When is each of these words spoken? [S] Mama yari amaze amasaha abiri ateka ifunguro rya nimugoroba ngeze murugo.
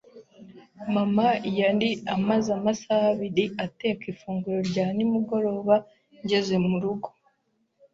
[S] 0.03 0.03
Mama 0.95 1.27
yari 1.59 1.89
amaze 2.15 2.49
amasaha 2.57 3.05
abiri 3.13 3.45
ateka 3.65 4.03
ifunguro 4.13 4.59
rya 4.69 4.85
nimugoroba 4.95 5.75
ngeze 6.23 6.55
murugo. 6.69 7.07